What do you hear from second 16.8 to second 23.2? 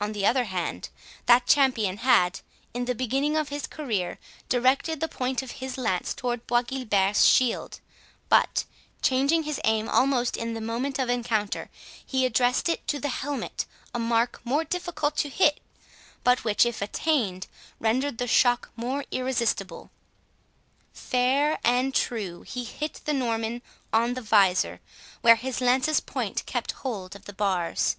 attained, rendered the shock more irresistible. Fair and true he hit the